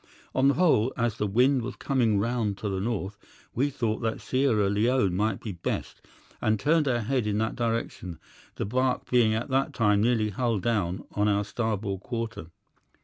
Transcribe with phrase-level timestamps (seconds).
[0.33, 3.19] On the whole, as the wind was coming round to the north,
[3.53, 6.01] we thought that Sierra Leone might be best,
[6.41, 8.17] and turned our head in that direction,
[8.55, 12.47] the barque being at that time nearly hull down on our starboard quarter.